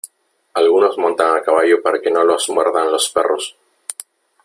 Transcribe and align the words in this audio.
Algunos 0.61 0.95
montan 1.03 1.31
a 1.37 1.43
caballo 1.47 1.77
para 1.83 2.01
que 2.01 2.09
no 2.09 2.23
los 2.23 2.49
muerdan 2.49 2.91
los 2.91 3.07
perros. 3.11 3.55